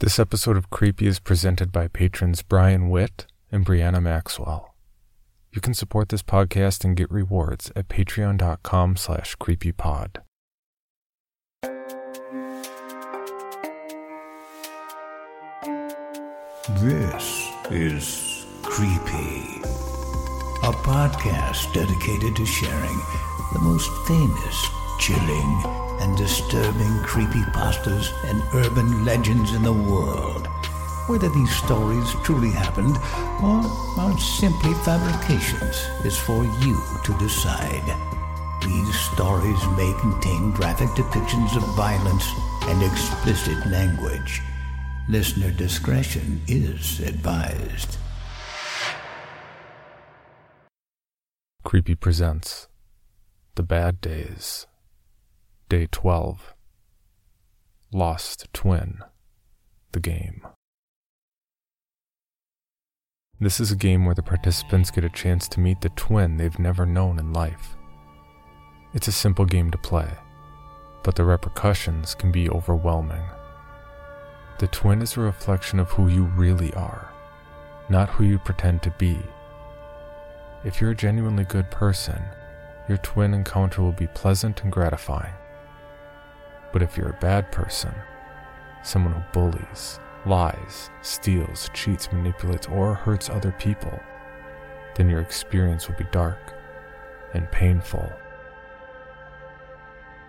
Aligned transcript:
This 0.00 0.18
episode 0.18 0.56
of 0.56 0.70
Creepy 0.70 1.06
is 1.06 1.18
presented 1.18 1.70
by 1.72 1.86
patrons 1.86 2.40
Brian 2.40 2.88
Witt 2.88 3.26
and 3.52 3.66
Brianna 3.66 4.02
Maxwell. 4.02 4.74
You 5.52 5.60
can 5.60 5.74
support 5.74 6.08
this 6.08 6.22
podcast 6.22 6.86
and 6.86 6.96
get 6.96 7.10
rewards 7.10 7.70
at 7.76 7.88
patreon.com 7.88 8.96
slash 8.96 9.36
creepypod. 9.36 10.22
This 16.80 17.50
is 17.70 18.46
Creepy, 18.62 19.60
a 20.62 20.72
podcast 20.80 21.74
dedicated 21.74 22.34
to 22.36 22.46
sharing 22.46 22.98
the 23.52 23.60
most 23.60 23.90
famous, 24.08 24.66
chilling, 25.00 25.62
and 26.00 26.16
disturbing 26.16 26.94
creepypastas 27.02 28.12
and 28.24 28.42
urban 28.54 29.04
legends 29.04 29.54
in 29.54 29.62
the 29.62 29.72
world. 29.72 30.46
Whether 31.06 31.28
these 31.30 31.56
stories 31.56 32.08
truly 32.22 32.50
happened 32.50 32.96
or 33.42 33.64
are 33.98 34.18
simply 34.18 34.74
fabrications 34.84 35.76
is 36.04 36.16
for 36.18 36.44
you 36.44 36.78
to 37.04 37.18
decide. 37.18 37.96
These 38.62 39.00
stories 39.12 39.60
may 39.76 39.92
contain 40.00 40.52
graphic 40.52 40.88
depictions 40.90 41.56
of 41.56 41.64
violence 41.74 42.26
and 42.68 42.82
explicit 42.82 43.66
language. 43.66 44.42
Listener 45.08 45.50
discretion 45.50 46.42
is 46.46 47.00
advised. 47.00 47.96
Creepy 51.64 51.94
presents 51.94 52.68
The 53.54 53.62
Bad 53.62 54.00
Days. 54.00 54.66
Day 55.70 55.86
12 55.92 56.52
Lost 57.92 58.48
Twin 58.52 59.04
The 59.92 60.00
Game. 60.00 60.44
This 63.38 63.60
is 63.60 63.70
a 63.70 63.76
game 63.76 64.04
where 64.04 64.16
the 64.16 64.20
participants 64.24 64.90
get 64.90 65.04
a 65.04 65.08
chance 65.08 65.46
to 65.46 65.60
meet 65.60 65.80
the 65.80 65.90
twin 65.90 66.38
they've 66.38 66.58
never 66.58 66.84
known 66.84 67.20
in 67.20 67.32
life. 67.32 67.76
It's 68.94 69.06
a 69.06 69.12
simple 69.12 69.44
game 69.44 69.70
to 69.70 69.78
play, 69.78 70.08
but 71.04 71.14
the 71.14 71.22
repercussions 71.22 72.16
can 72.16 72.32
be 72.32 72.50
overwhelming. 72.50 73.22
The 74.58 74.66
twin 74.66 75.00
is 75.00 75.16
a 75.16 75.20
reflection 75.20 75.78
of 75.78 75.90
who 75.90 76.08
you 76.08 76.24
really 76.24 76.74
are, 76.74 77.12
not 77.88 78.08
who 78.08 78.24
you 78.24 78.40
pretend 78.40 78.82
to 78.82 78.94
be. 78.98 79.20
If 80.64 80.80
you're 80.80 80.90
a 80.90 80.96
genuinely 80.96 81.44
good 81.44 81.70
person, 81.70 82.20
your 82.88 82.98
twin 82.98 83.32
encounter 83.34 83.82
will 83.82 83.92
be 83.92 84.08
pleasant 84.08 84.64
and 84.64 84.72
gratifying. 84.72 85.34
But 86.72 86.82
if 86.82 86.96
you're 86.96 87.10
a 87.10 87.20
bad 87.20 87.50
person, 87.50 87.94
someone 88.82 89.14
who 89.14 89.22
bullies, 89.32 89.98
lies, 90.26 90.90
steals, 91.02 91.70
cheats, 91.72 92.12
manipulates, 92.12 92.66
or 92.68 92.94
hurts 92.94 93.28
other 93.28 93.52
people, 93.52 93.98
then 94.94 95.08
your 95.08 95.20
experience 95.20 95.88
will 95.88 95.96
be 95.96 96.06
dark 96.12 96.54
and 97.34 97.50
painful. 97.50 98.12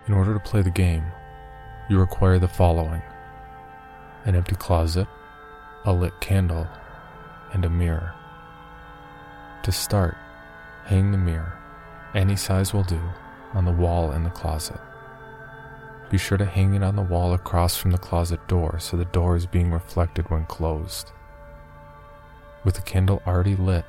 In 0.06 0.14
order 0.14 0.34
to 0.34 0.40
play 0.40 0.62
the 0.62 0.70
game, 0.70 1.04
you 1.88 1.98
require 1.98 2.38
the 2.38 2.48
following 2.48 3.02
an 4.24 4.36
empty 4.36 4.54
closet, 4.54 5.08
a 5.84 5.92
lit 5.92 6.12
candle, 6.20 6.68
and 7.52 7.64
a 7.64 7.70
mirror. 7.70 8.14
To 9.64 9.72
start, 9.72 10.16
hang 10.84 11.10
the 11.10 11.18
mirror, 11.18 11.58
any 12.14 12.36
size 12.36 12.72
will 12.72 12.84
do, 12.84 13.00
on 13.52 13.64
the 13.64 13.72
wall 13.72 14.12
in 14.12 14.22
the 14.22 14.30
closet. 14.30 14.80
Be 16.12 16.18
sure 16.18 16.36
to 16.36 16.44
hang 16.44 16.74
it 16.74 16.82
on 16.82 16.94
the 16.94 17.00
wall 17.00 17.32
across 17.32 17.78
from 17.78 17.90
the 17.90 17.96
closet 17.96 18.46
door 18.46 18.78
so 18.78 18.98
the 18.98 19.06
door 19.06 19.34
is 19.34 19.46
being 19.46 19.70
reflected 19.70 20.28
when 20.28 20.44
closed. 20.44 21.10
With 22.64 22.74
the 22.74 22.82
candle 22.82 23.22
already 23.26 23.56
lit, 23.56 23.86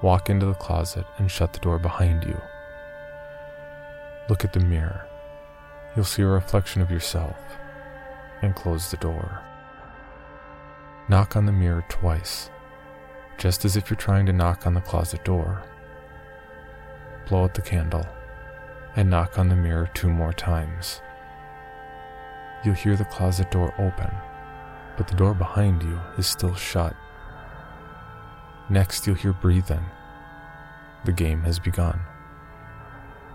walk 0.00 0.30
into 0.30 0.46
the 0.46 0.54
closet 0.54 1.04
and 1.18 1.28
shut 1.28 1.52
the 1.52 1.58
door 1.58 1.80
behind 1.80 2.22
you. 2.22 2.40
Look 4.28 4.44
at 4.44 4.52
the 4.52 4.60
mirror. 4.60 5.04
You'll 5.96 6.04
see 6.04 6.22
a 6.22 6.28
reflection 6.28 6.80
of 6.80 6.92
yourself 6.92 7.36
and 8.40 8.54
close 8.54 8.92
the 8.92 8.96
door. 8.98 9.42
Knock 11.08 11.34
on 11.34 11.44
the 11.44 11.50
mirror 11.50 11.84
twice, 11.88 12.50
just 13.36 13.64
as 13.64 13.76
if 13.76 13.90
you're 13.90 13.96
trying 13.96 14.26
to 14.26 14.32
knock 14.32 14.64
on 14.64 14.74
the 14.74 14.80
closet 14.80 15.24
door. 15.24 15.64
Blow 17.28 17.42
out 17.42 17.54
the 17.54 17.62
candle 17.62 18.06
and 18.94 19.10
knock 19.10 19.40
on 19.40 19.48
the 19.48 19.56
mirror 19.56 19.90
two 19.92 20.08
more 20.08 20.32
times. 20.32 21.00
You'll 22.64 22.74
hear 22.74 22.96
the 22.96 23.04
closet 23.04 23.50
door 23.50 23.72
open, 23.78 24.10
but 24.96 25.06
the 25.06 25.14
door 25.14 25.34
behind 25.34 25.82
you 25.82 26.00
is 26.16 26.26
still 26.26 26.54
shut. 26.54 26.94
Next, 28.68 29.06
you'll 29.06 29.16
hear 29.16 29.32
breathing. 29.32 29.84
The 31.04 31.12
game 31.12 31.42
has 31.42 31.58
begun. 31.58 32.00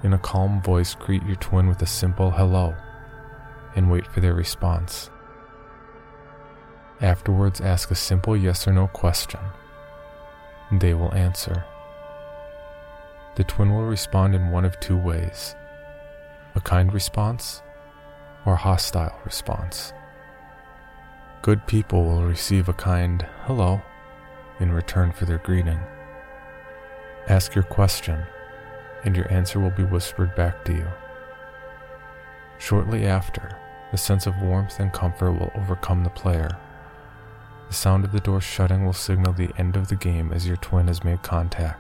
In 0.04 0.14
a 0.14 0.18
calm 0.18 0.62
voice, 0.62 0.96
greet 0.96 1.24
your 1.24 1.38
twin 1.38 1.68
with 1.68 1.82
a 1.82 1.88
simple 1.88 2.32
hello 2.32 2.76
and 3.76 3.90
wait 3.90 4.06
for 4.06 4.20
their 4.20 4.34
response. 4.34 5.10
Afterwards, 7.02 7.62
ask 7.62 7.90
a 7.90 7.96
simple 7.96 8.36
yes 8.36 8.68
or 8.68 8.74
no 8.74 8.88
question. 8.88 9.40
They 10.72 10.94
will 10.94 11.14
answer. 11.14 11.66
The 13.36 13.44
twin 13.44 13.74
will 13.74 13.86
respond 13.86 14.36
in 14.36 14.52
one 14.52 14.66
of 14.66 14.80
two 14.80 14.98
ways 14.98 15.56
a 16.56 16.62
kind 16.62 16.94
response 16.94 17.64
or 18.46 18.56
hostile 18.56 19.20
response. 19.26 19.94
Good 21.42 21.66
people 21.68 22.04
will 22.06 22.24
receive 22.24 22.70
a 22.70 22.74
kind 22.74 23.26
hello 23.44 23.82
in 24.60 24.72
return 24.72 25.12
for 25.12 25.26
their 25.26 25.40
greeting. 25.40 25.80
Ask 27.28 27.56
your 27.56 27.64
question, 27.64 28.24
and 29.04 29.16
your 29.16 29.32
answer 29.32 29.60
will 29.60 29.72
be 29.72 29.84
whispered 29.84 30.36
back 30.36 30.64
to 30.66 30.74
you. 30.74 30.88
Shortly 32.60 33.06
after, 33.06 33.58
a 33.92 33.98
sense 33.98 34.26
of 34.26 34.42
warmth 34.42 34.80
and 34.80 34.92
comfort 34.92 35.34
will 35.34 35.52
overcome 35.56 36.04
the 36.04 36.10
player. 36.10 36.58
The 37.68 37.74
sound 37.74 38.06
of 38.06 38.12
the 38.12 38.20
door 38.20 38.42
shutting 38.42 38.86
will 38.86 38.94
signal 38.94 39.34
the 39.34 39.52
end 39.58 39.76
of 39.76 39.88
the 39.88 39.96
game 39.96 40.32
as 40.32 40.48
your 40.48 40.58
twin 40.58 40.88
has 40.88 41.04
made 41.04 41.24
contact, 41.24 41.80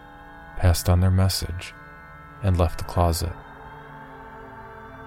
passed 0.57 0.89
on 0.89 0.99
their 0.99 1.11
message, 1.11 1.73
and 2.41 2.57
left 2.57 2.79
the 2.79 2.85
closet. 2.85 3.33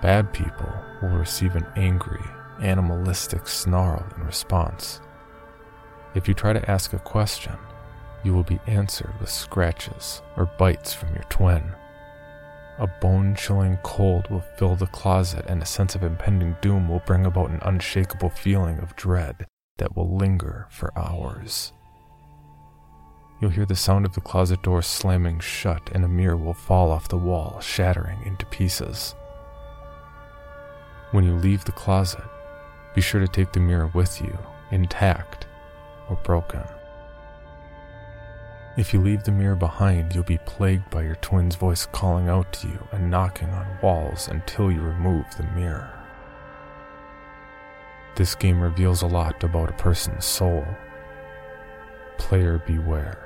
Bad 0.06 0.33
people 0.33 0.72
will 1.03 1.19
receive 1.19 1.56
an 1.56 1.67
angry, 1.75 2.22
animalistic 2.61 3.49
snarl 3.49 4.06
in 4.17 4.22
response. 4.22 5.00
If 6.15 6.28
you 6.28 6.33
try 6.33 6.53
to 6.53 6.71
ask 6.71 6.93
a 6.93 7.00
question, 7.00 7.56
you 8.22 8.33
will 8.33 8.44
be 8.44 8.61
answered 8.69 9.12
with 9.19 9.28
scratches 9.28 10.22
or 10.37 10.47
bites 10.61 10.94
from 10.94 11.12
your 11.12 11.25
twin. 11.25 11.72
A 12.78 12.87
bone 12.87 13.34
chilling 13.34 13.78
cold 13.83 14.31
will 14.31 14.44
fill 14.56 14.77
the 14.77 14.87
closet, 14.87 15.44
and 15.49 15.61
a 15.61 15.67
sense 15.67 15.97
of 15.97 16.05
impending 16.05 16.55
doom 16.61 16.88
will 16.88 17.03
bring 17.05 17.27
about 17.27 17.50
an 17.50 17.59
unshakable 17.62 18.31
feeling 18.31 18.78
of 18.78 18.94
dread 18.94 19.44
that 19.78 19.97
will 19.97 20.17
linger 20.17 20.69
for 20.71 20.97
hours. 20.97 21.73
You'll 23.41 23.50
hear 23.50 23.67
the 23.67 23.75
sound 23.75 24.06
of 24.06 24.15
the 24.15 24.21
closet 24.21 24.62
door 24.62 24.83
slamming 24.83 25.41
shut, 25.41 25.91
and 25.93 26.05
a 26.05 26.09
mirror 26.09 26.37
will 26.37 26.55
fall 26.55 26.93
off 26.93 27.09
the 27.09 27.19
wall, 27.19 27.59
shattering 27.59 28.23
into 28.25 28.47
pieces. 28.47 29.17
When 31.16 31.25
you 31.25 31.34
leave 31.34 31.65
the 31.65 31.72
closet, 31.72 32.21
be 32.94 33.00
sure 33.00 33.22
to 33.22 33.27
take 33.27 33.53
the 33.53 33.59
mirror 33.59 33.87
with 33.94 34.21
you, 34.21 34.38
intact 34.71 35.47
or 36.10 36.16
broken. 36.16 36.60
If 38.77 38.93
you 38.93 39.00
leave 39.00 39.25
the 39.25 39.32
mirror 39.32 39.56
behind, 39.56 40.15
you'll 40.15 40.25
be 40.25 40.37
plagued 40.37 40.91
by 40.91 41.05
your 41.05 41.15
twin's 41.15 41.56
voice 41.56 41.87
calling 41.87 42.28
out 42.28 42.53
to 42.53 42.69
you 42.69 42.87
and 42.93 43.10
knocking 43.10 43.49
on 43.49 43.78
walls 43.82 44.28
until 44.28 44.71
you 44.71 44.82
remove 44.82 45.25
the 45.38 45.44
mirror. 45.59 45.91
This 48.16 48.34
game 48.34 48.60
reveals 48.60 49.00
a 49.00 49.06
lot 49.06 49.43
about 49.43 49.71
a 49.71 49.82
person's 49.82 50.26
soul. 50.26 50.67
Player 52.19 52.58
beware. 52.58 53.25